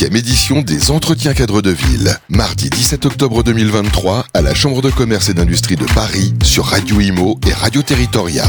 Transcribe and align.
Huitième 0.00 0.14
édition 0.14 0.62
des 0.62 0.92
Entretiens 0.92 1.34
cadres 1.34 1.60
de 1.60 1.70
ville. 1.70 2.16
Mardi 2.28 2.70
17 2.70 3.04
octobre 3.06 3.42
2023 3.42 4.26
à 4.32 4.42
la 4.42 4.54
Chambre 4.54 4.80
de 4.80 4.90
commerce 4.90 5.28
et 5.28 5.34
d'industrie 5.34 5.74
de 5.74 5.86
Paris 5.86 6.34
sur 6.44 6.66
Radio 6.66 7.00
Imo 7.00 7.40
et 7.44 7.52
Radio 7.52 7.82
Territoria. 7.82 8.44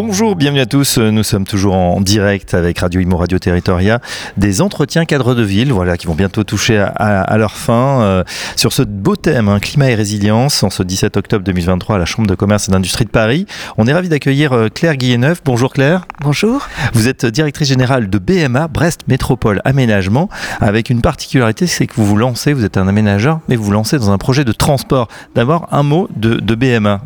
Bonjour, 0.00 0.36
bienvenue 0.36 0.60
à 0.60 0.66
tous. 0.66 0.98
Nous 0.98 1.24
sommes 1.24 1.44
toujours 1.44 1.74
en 1.74 2.00
direct 2.00 2.54
avec 2.54 2.78
Radio 2.78 3.00
Imo 3.00 3.16
Radio 3.16 3.40
Territoria. 3.40 3.98
Des 4.36 4.62
entretiens 4.62 5.04
cadres 5.04 5.34
de 5.34 5.42
ville, 5.42 5.72
voilà, 5.72 5.96
qui 5.96 6.06
vont 6.06 6.14
bientôt 6.14 6.44
toucher 6.44 6.78
à, 6.78 7.36
leur 7.36 7.56
fin. 7.56 8.00
Euh, 8.02 8.22
sur 8.54 8.72
ce 8.72 8.82
beau 8.82 9.16
thème, 9.16 9.48
hein, 9.48 9.58
climat 9.58 9.90
et 9.90 9.96
résilience, 9.96 10.62
en 10.62 10.70
ce 10.70 10.84
17 10.84 11.16
octobre 11.16 11.42
2023 11.42 11.96
à 11.96 11.98
la 11.98 12.04
Chambre 12.04 12.28
de 12.28 12.36
commerce 12.36 12.68
et 12.68 12.70
d'industrie 12.70 13.06
de 13.06 13.10
Paris. 13.10 13.46
On 13.76 13.88
est 13.88 13.92
ravi 13.92 14.08
d'accueillir 14.08 14.52
euh, 14.52 14.68
Claire 14.68 14.96
Guilleneuf. 14.96 15.40
Bonjour 15.44 15.72
Claire. 15.72 16.06
Bonjour. 16.20 16.68
Vous 16.92 17.08
êtes 17.08 17.26
directrice 17.26 17.66
générale 17.66 18.08
de 18.08 18.18
BMA, 18.18 18.68
Brest 18.68 19.00
Métropole 19.08 19.60
Aménagement, 19.64 20.28
avec 20.60 20.90
une 20.90 21.00
particularité, 21.00 21.66
c'est 21.66 21.88
que 21.88 21.94
vous 21.96 22.06
vous 22.06 22.16
lancez, 22.16 22.52
vous 22.52 22.64
êtes 22.64 22.76
un 22.76 22.86
aménageur, 22.86 23.40
mais 23.48 23.56
vous 23.56 23.64
vous 23.64 23.72
lancez 23.72 23.98
dans 23.98 24.12
un 24.12 24.18
projet 24.18 24.44
de 24.44 24.52
transport. 24.52 25.08
D'abord, 25.34 25.66
un 25.72 25.82
mot 25.82 26.08
de, 26.14 26.34
de 26.34 26.54
BMA. 26.54 27.00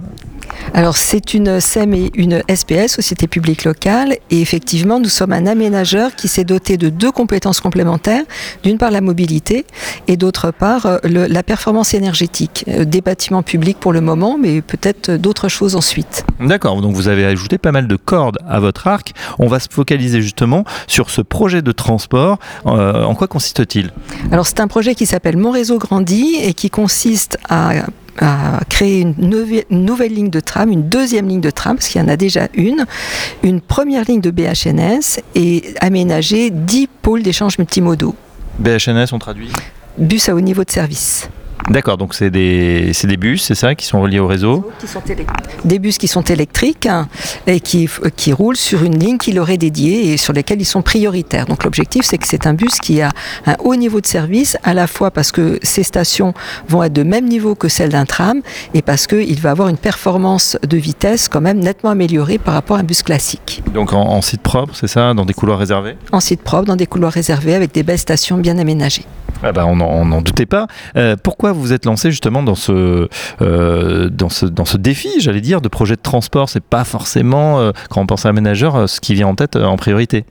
Alors 0.74 0.96
c'est 0.96 1.34
une 1.34 1.60
SEM 1.60 1.94
et 1.94 2.10
une 2.14 2.42
SPS, 2.48 2.94
Société 2.94 3.26
publique 3.26 3.64
locale, 3.64 4.16
et 4.30 4.40
effectivement 4.40 5.00
nous 5.00 5.08
sommes 5.08 5.32
un 5.32 5.46
aménageur 5.46 6.14
qui 6.14 6.28
s'est 6.28 6.44
doté 6.44 6.76
de 6.76 6.88
deux 6.88 7.10
compétences 7.10 7.60
complémentaires, 7.60 8.24
d'une 8.62 8.78
part 8.78 8.90
la 8.90 9.00
mobilité 9.00 9.66
et 10.08 10.16
d'autre 10.16 10.50
part 10.50 10.86
euh, 10.86 10.98
la 11.04 11.42
performance 11.42 11.94
énergétique 11.94 12.64
euh, 12.68 12.84
des 12.84 13.00
bâtiments 13.00 13.42
publics 13.42 13.78
pour 13.78 13.92
le 13.92 14.00
moment, 14.00 14.38
mais 14.38 14.62
peut-être 14.62 15.12
d'autres 15.12 15.48
choses 15.48 15.76
ensuite. 15.76 16.24
D'accord, 16.40 16.80
donc 16.80 16.94
vous 16.94 17.08
avez 17.08 17.24
ajouté 17.24 17.58
pas 17.58 17.72
mal 17.72 17.86
de 17.86 17.96
cordes 17.96 18.38
à 18.48 18.60
votre 18.60 18.86
arc. 18.86 19.12
On 19.38 19.48
va 19.48 19.60
se 19.60 19.68
focaliser 19.70 20.22
justement 20.22 20.64
sur 20.86 21.10
ce 21.10 21.20
projet 21.20 21.62
de 21.62 21.72
transport. 21.72 22.38
Euh, 22.66 23.04
en 23.04 23.14
quoi 23.14 23.28
consiste-t-il? 23.28 23.92
Alors 24.30 24.46
c'est 24.46 24.60
un 24.60 24.68
projet 24.68 24.94
qui 24.94 25.06
s'appelle 25.06 25.36
Mon 25.36 25.50
réseau 25.50 25.78
grandit 25.78 26.36
et 26.42 26.54
qui 26.54 26.70
consiste 26.70 27.38
à 27.48 27.72
à 28.18 28.60
créer 28.68 29.00
une, 29.00 29.14
nouvelle 29.70 30.14
ligne 30.14 30.30
de 30.30 30.40
tram, 30.40 30.70
une 30.70 30.88
deuxième 30.88 31.28
ligne 31.28 31.40
de 31.40 31.50
tram, 31.50 31.76
parce 31.76 31.88
qu'il 31.88 32.00
y 32.00 32.04
en 32.04 32.08
a 32.08 32.16
déjà 32.16 32.48
une, 32.54 32.86
une 33.42 33.60
première 33.60 34.04
ligne 34.04 34.20
de 34.20 34.30
BHNS 34.30 35.20
et 35.34 35.74
aménager 35.80 36.50
10 36.50 36.88
pôles 37.00 37.22
d'échange 37.22 37.58
multimodaux. 37.58 38.14
BHNS, 38.58 39.06
on 39.12 39.18
traduit? 39.18 39.50
Bus 39.98 40.28
à 40.28 40.34
haut 40.34 40.40
niveau 40.40 40.64
de 40.64 40.70
service. 40.70 41.28
D'accord, 41.70 41.96
donc 41.96 42.14
c'est 42.14 42.30
des, 42.30 42.92
des, 43.04 43.16
bus, 43.16 43.42
c'est 43.44 43.54
ça, 43.54 43.74
qui 43.74 43.86
sont 43.86 44.00
reliés 44.00 44.18
au 44.18 44.26
réseau 44.26 44.70
Des 45.64 45.78
bus 45.78 45.96
qui 45.96 46.08
sont 46.08 46.22
électriques 46.22 46.86
hein, 46.86 47.08
et 47.46 47.60
qui, 47.60 47.88
qui 48.16 48.32
roulent 48.32 48.56
sur 48.56 48.82
une 48.82 48.98
ligne 48.98 49.16
qui 49.18 49.32
leur 49.32 49.48
est 49.48 49.58
dédiée 49.58 50.12
et 50.12 50.16
sur 50.16 50.32
lesquels 50.32 50.60
ils 50.60 50.66
sont 50.66 50.82
prioritaires. 50.82 51.46
Donc 51.46 51.64
l'objectif, 51.64 52.04
c'est 52.04 52.18
que 52.18 52.26
c'est 52.26 52.46
un 52.46 52.54
bus 52.54 52.78
qui 52.78 53.00
a 53.00 53.10
un 53.46 53.54
haut 53.60 53.76
niveau 53.76 54.00
de 54.00 54.06
service, 54.06 54.56
à 54.64 54.74
la 54.74 54.86
fois 54.86 55.10
parce 55.10 55.30
que 55.30 55.58
ces 55.62 55.82
stations 55.82 56.34
vont 56.68 56.82
être 56.82 56.92
de 56.92 57.04
même 57.04 57.28
niveau 57.28 57.54
que 57.54 57.68
celles 57.68 57.90
d'un 57.90 58.06
tram 58.06 58.42
et 58.74 58.82
parce 58.82 59.06
qu'il 59.06 59.40
va 59.40 59.50
avoir 59.50 59.68
une 59.68 59.78
performance 59.78 60.58
de 60.66 60.76
vitesse 60.76 61.28
quand 61.28 61.40
même 61.40 61.60
nettement 61.60 61.90
améliorée 61.90 62.38
par 62.38 62.54
rapport 62.54 62.76
à 62.76 62.80
un 62.80 62.84
bus 62.84 63.02
classique. 63.02 63.62
Donc 63.72 63.92
en, 63.92 64.02
en 64.02 64.20
site 64.20 64.42
propre, 64.42 64.74
c'est 64.74 64.88
ça, 64.88 65.14
dans 65.14 65.24
des 65.24 65.34
couloirs 65.34 65.58
réservés? 65.58 65.96
En 66.10 66.20
site 66.20 66.42
propre, 66.42 66.64
dans 66.64 66.76
des 66.76 66.86
couloirs 66.86 67.12
réservés 67.12 67.54
avec 67.54 67.72
des 67.72 67.82
belles 67.82 67.98
stations 67.98 68.36
bien 68.36 68.58
aménagées. 68.58 69.04
Ah 69.44 69.50
bah 69.50 69.66
on 69.66 69.74
n'en 69.76 70.22
doutait 70.22 70.46
pas. 70.46 70.68
Euh, 70.96 71.16
pourquoi 71.20 71.51
vous 71.54 71.72
êtes 71.72 71.84
lancé 71.86 72.10
justement 72.10 72.42
dans 72.42 72.54
ce, 72.54 73.08
euh, 73.40 74.08
dans 74.08 74.28
ce, 74.28 74.46
dans 74.46 74.64
ce 74.64 74.76
défi, 74.76 75.08
j'allais 75.18 75.40
dire, 75.40 75.60
de 75.60 75.68
projet 75.68 75.96
de 75.96 76.02
transport? 76.02 76.48
C'est 76.48 76.62
pas 76.62 76.84
forcément, 76.84 77.60
euh, 77.60 77.72
quand 77.90 78.00
on 78.00 78.06
pense 78.06 78.26
à 78.26 78.30
un 78.30 78.32
ménageur, 78.32 78.88
ce 78.88 79.00
qui 79.00 79.14
vient 79.14 79.28
en 79.28 79.34
tête 79.34 79.56
en 79.56 79.76
priorité. 79.76 80.24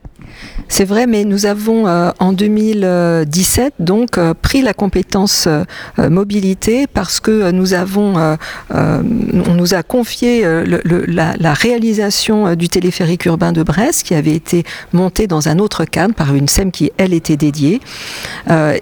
C'est 0.68 0.84
vrai, 0.84 1.06
mais 1.06 1.24
nous 1.24 1.46
avons 1.46 1.86
euh, 1.86 2.10
en 2.18 2.32
2017 2.32 3.74
donc 3.78 4.16
euh, 4.16 4.32
pris 4.32 4.62
la 4.62 4.72
compétence 4.72 5.46
euh, 5.46 5.64
mobilité 6.08 6.86
parce 6.86 7.20
que 7.20 7.50
nous 7.50 7.74
avons, 7.74 8.14
on 8.70 9.54
nous 9.54 9.74
a 9.74 9.82
confié 9.82 10.44
la, 10.64 11.54
réalisation 11.54 12.54
du 12.54 12.68
téléphérique 12.68 13.26
urbain 13.26 13.52
de 13.52 13.62
Brest 13.62 14.04
qui 14.04 14.14
avait 14.14 14.34
été 14.34 14.64
monté 14.92 15.26
dans 15.26 15.48
un 15.48 15.58
autre 15.58 15.84
cadre 15.84 16.14
par 16.14 16.34
une 16.34 16.48
SEM 16.48 16.70
qui 16.70 16.90
elle 16.96 17.12
était 17.12 17.36
dédiée. 17.36 17.80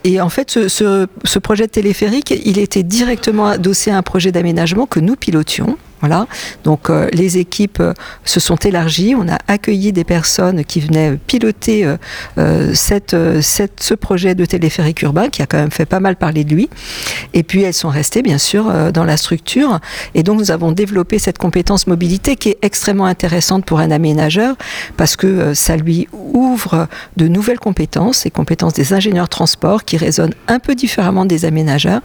et 0.04 0.20
en 0.20 0.28
fait, 0.28 0.50
ce, 0.50 0.68
ce 1.24 1.38
projet 1.38 1.66
de 1.66 1.72
téléphérique, 1.72 2.29
il 2.30 2.58
était 2.58 2.82
directement 2.82 3.46
adossé 3.46 3.90
à 3.90 3.96
un 3.96 4.02
projet 4.02 4.32
d'aménagement 4.32 4.86
que 4.86 5.00
nous 5.00 5.16
pilotions. 5.16 5.76
Voilà. 6.00 6.26
Donc 6.64 6.88
euh, 6.88 7.08
les 7.12 7.36
équipes 7.36 7.80
euh, 7.80 7.92
se 8.24 8.40
sont 8.40 8.56
élargies. 8.56 9.14
On 9.14 9.28
a 9.28 9.38
accueilli 9.48 9.92
des 9.92 10.04
personnes 10.04 10.64
qui 10.64 10.80
venaient 10.80 11.18
piloter 11.26 11.94
euh, 12.38 12.72
ce 12.74 13.94
projet 13.94 14.34
de 14.34 14.44
téléphérique 14.46 15.02
urbain 15.02 15.28
qui 15.28 15.42
a 15.42 15.46
quand 15.46 15.58
même 15.58 15.70
fait 15.70 15.84
pas 15.84 16.00
mal 16.00 16.16
parler 16.16 16.44
de 16.44 16.54
lui. 16.54 16.70
Et 17.34 17.42
puis 17.42 17.62
elles 17.62 17.74
sont 17.74 17.90
restées 17.90 18.22
bien 18.22 18.38
sûr 18.38 18.92
dans 18.92 19.04
la 19.04 19.16
structure. 19.16 19.78
Et 20.14 20.22
donc 20.22 20.38
nous 20.38 20.50
avons 20.50 20.72
développé 20.72 21.18
cette 21.18 21.38
compétence 21.38 21.86
mobilité 21.86 22.36
qui 22.36 22.50
est 22.50 22.58
extrêmement 22.62 23.06
intéressante 23.06 23.64
pour 23.66 23.80
un 23.80 23.90
aménageur 23.90 24.56
parce 24.96 25.16
que 25.16 25.52
ça 25.54 25.76
lui 25.76 26.08
ouvre 26.12 26.88
de 27.16 27.28
nouvelles 27.28 27.58
compétences, 27.58 28.24
les 28.24 28.30
compétences 28.30 28.74
des 28.74 28.92
ingénieurs 28.94 29.28
transport 29.28 29.84
qui 29.84 29.96
résonnent 29.96 30.34
un 30.48 30.58
peu 30.58 30.74
différemment 30.74 31.26
des 31.26 31.44
aménageurs. 31.44 32.00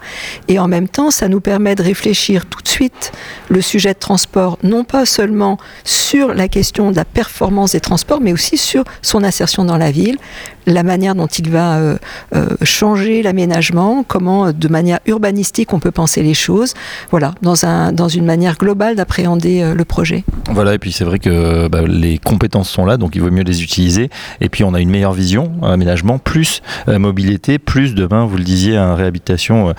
Et 0.48 0.60
en 0.60 0.68
même 0.68 0.90
temps, 0.90 1.12
ça 1.12 1.30
nous 1.30 1.40
permet 1.40 1.76
de 1.76 1.84
réfléchir 1.84 2.46
tout 2.46 2.62
de 2.62 2.68
suite 2.68 3.12
le 3.50 3.62
sujet 3.62 3.85
de 3.94 4.00
transport, 4.00 4.58
non 4.64 4.84
pas 4.84 5.06
seulement 5.06 5.58
sur 5.84 6.34
la 6.34 6.48
question 6.48 6.92
de 6.92 6.96
la 6.96 7.06
performance 7.06 7.74
des 7.74 7.80
transports, 7.80 8.22
mais 8.22 8.34
aussi 8.34 8.58
sur 8.58 8.84
son 9.02 9.24
insertion 9.24 9.66
dans 9.66 9.78
la 9.78 9.92
ville, 9.92 10.18
la 10.66 10.84
manière 10.84 11.16
dont 11.16 11.28
il 11.28 11.50
va 11.50 11.78
euh, 11.78 11.98
euh, 12.36 12.48
changer 12.64 13.22
l'aménagement, 13.22 14.04
comment 14.08 14.48
euh, 14.48 14.52
de 14.52 14.68
manière 14.68 15.00
urbanistique 15.06 15.74
on 15.74 15.80
peut 15.80 15.92
penser 15.92 16.24
les 16.24 16.34
choses, 16.34 16.74
voilà, 17.12 17.36
dans, 17.42 17.66
un, 17.66 17.92
dans 17.92 18.08
une 18.08 18.26
manière 18.26 18.58
globale 18.58 18.96
d'appréhender 18.96 19.74
le 19.76 19.86
projet. 19.86 20.24
Voilà, 20.50 20.74
et 20.74 20.80
puis 20.80 20.92
c'est 20.92 21.04
vrai 21.04 21.20
que 21.20 21.68
bah, 21.68 21.82
les 21.88 22.18
compétences 22.18 22.70
sont 22.70 22.86
là, 22.86 22.98
donc 22.98 23.16
il 23.16 23.22
vaut 23.22 23.32
mieux 23.32 23.44
les 23.44 23.64
utiliser, 23.64 24.10
et 24.42 24.50
puis 24.50 24.64
on 24.64 24.74
a 24.74 24.82
une 24.82 24.90
meilleure 24.90 25.14
vision, 25.14 25.52
aménagement, 25.62 26.18
plus 26.18 26.62
mobilité, 26.88 27.60
plus 27.60 27.96
demain, 27.96 28.26
vous 28.26 28.38
le 28.38 28.44
disiez, 28.44 28.78
réhabilitation 28.80 29.74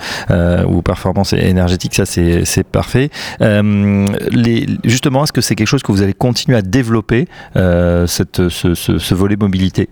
ou 0.67 0.81
performance 0.81 1.33
énergétique, 1.33 1.95
ça 1.95 2.05
c'est 2.05 2.63
parfait. 2.63 3.09
Justement, 4.83 5.23
est-ce 5.23 5.33
que 5.33 5.41
c'est 5.41 5.55
quelque 5.55 5.67
chose 5.67 5.83
que 5.83 5.91
vous 5.91 6.01
allez 6.01 6.13
continuer 6.13 6.57
à 6.57 6.61
développer, 6.61 7.27
ce 7.55 9.13
volet 9.13 9.35
mobilité? 9.35 9.89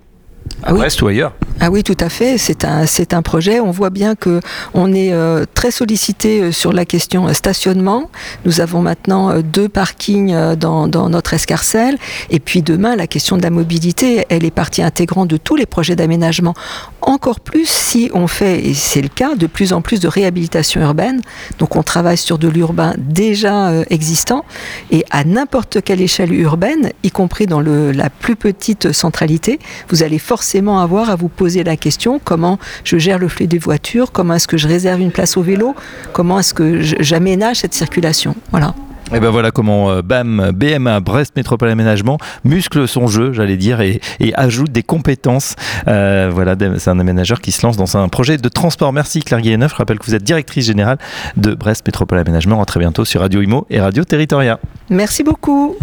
Ah 0.64 0.74
oui. 0.74 0.80
ou 1.02 1.08
ailleurs 1.08 1.34
Ah 1.68 1.72
oui, 1.72 1.82
tout 1.82 1.98
à 2.00 2.10
fait. 2.10 2.38
C'est 2.38 2.64
un, 2.64 3.22
projet. 3.24 3.60
On 3.60 3.72
voit 3.72 3.90
bien 3.90 4.14
que 4.14 4.40
on 4.76 4.94
est 4.94 5.12
euh, 5.14 5.46
très 5.56 5.72
sollicité 5.72 6.40
euh, 6.42 6.52
sur 6.52 6.72
la 6.72 6.86
question 6.86 7.28
euh, 7.28 7.34
stationnement. 7.34 8.12
Nous 8.46 8.62
avons 8.62 8.84
maintenant 8.84 9.40
deux 9.40 9.68
parkings 9.68 10.54
dans, 10.54 10.88
notre 10.88 11.34
escarcelle. 11.34 11.98
Et 12.30 12.40
puis 12.40 12.62
demain, 12.62 12.96
la 12.96 13.08
question 13.08 13.36
de 13.36 13.42
la 13.42 13.50
mobilité, 13.50 14.28
elle 14.30 14.46
est 14.46 14.52
partie 14.52 14.84
intégrante 14.84 15.28
de 15.28 15.38
tous 15.38 15.56
les 15.56 15.66
projets 15.66 15.96
d'aménagement. 15.96 16.54
Encore 17.02 17.40
plus 17.40 17.68
si 17.68 18.12
on 18.14 18.28
fait, 18.28 18.64
et 18.64 18.76
c'est 18.76 19.02
le 19.02 19.08
cas, 19.08 19.34
de 19.34 19.48
plus 19.48 19.74
en 19.74 19.82
plus 19.82 20.00
de 20.00 20.08
réhabilitation 20.08 20.82
urbaine. 20.82 21.22
Donc 21.58 21.76
on 21.76 21.82
travaille 21.82 22.18
sur 22.18 22.38
de 22.38 22.48
l'urbain 22.48 22.94
déjà 23.00 23.72
existant 23.90 24.46
et 24.92 25.04
à 25.10 25.24
n'importe 25.24 25.82
quelle 25.82 26.02
échelle 26.02 26.34
urbaine, 26.34 26.92
y 27.02 27.10
compris 27.10 27.48
dans 27.48 27.62
le, 27.62 27.92
la 27.92 28.12
plus 28.12 28.36
petite 28.36 28.92
centralité, 28.92 29.60
vous 29.90 30.04
allez 30.04 30.20
forcément 30.20 30.80
avoir 30.80 31.10
à 31.10 31.16
vous 31.16 31.30
poser 31.30 31.55
la 31.64 31.78
question 31.78 32.20
comment 32.24 32.60
je 32.84 32.98
gère 32.98 33.20
le 33.20 33.28
flux 33.28 33.48
des 33.48 33.58
voitures, 33.58 34.12
comment 34.12 34.36
est-ce 34.36 34.48
que 34.48 34.58
je 34.58 34.68
réserve 34.68 35.02
une 35.02 35.12
place 35.12 35.38
au 35.38 35.42
vélo, 35.42 35.76
comment 36.14 36.40
est-ce 36.40 36.54
que 36.54 36.82
j'aménage 36.82 37.58
cette 37.58 37.74
circulation. 37.74 38.36
Voilà. 38.52 38.74
Et 39.14 39.20
ben 39.20 39.30
voilà 39.30 39.52
comment 39.52 39.92
euh, 39.92 40.02
BAM, 40.02 40.52
BMA, 40.54 41.00
Brest 41.00 41.36
Métropole 41.36 41.70
Aménagement, 41.70 42.18
muscle 42.44 42.88
son 42.88 43.08
jeu, 43.08 43.34
j'allais 43.34 43.58
dire, 43.58 43.80
et, 43.82 44.02
ajoute 44.34 44.72
des 44.72 44.84
compétences. 44.84 45.56
Euh, 45.88 46.32
voilà, 46.34 46.56
c'est 46.78 46.90
un 46.90 47.00
aménageur 47.00 47.40
qui 47.40 47.52
se 47.52 47.66
lance 47.66 47.78
dans 47.78 47.98
un 47.98 48.10
projet 48.10 48.38
de 48.38 48.50
transport. 48.50 48.92
Merci 48.94 49.22
Claire 49.22 49.42
Guilleneuf. 49.42 49.72
Je 49.72 49.76
rappelle 49.76 50.00
que 50.00 50.06
vous 50.06 50.16
êtes 50.16 50.24
directrice 50.24 50.66
générale 50.66 50.98
de 51.38 51.54
Brest 51.54 51.86
Métropole 51.86 52.18
Aménagement. 52.18 52.62
À 52.62 52.66
très 52.66 52.80
bientôt 52.80 53.06
sur 53.06 53.22
Radio 53.22 53.42
Imo 53.42 53.68
et 53.70 53.80
Radio 53.80 54.04
Territoria. 54.04 54.60
Merci 54.90 55.24
beaucoup. 55.24 55.76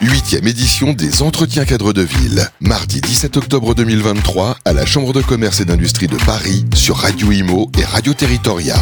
Huitième 0.00 0.46
édition 0.46 0.92
des 0.92 1.22
Entretiens 1.22 1.64
cadres 1.64 1.92
de 1.92 2.02
ville. 2.02 2.48
Mardi 2.60 3.00
17 3.00 3.36
octobre 3.36 3.74
2023 3.74 4.58
à 4.64 4.72
la 4.72 4.84
Chambre 4.84 5.12
de 5.12 5.22
commerce 5.22 5.60
et 5.60 5.64
d'industrie 5.64 6.08
de 6.08 6.16
Paris 6.16 6.64
sur 6.74 6.96
Radio 6.96 7.30
Imo 7.32 7.70
et 7.78 7.84
Radio 7.84 8.12
Territoria. 8.12 8.76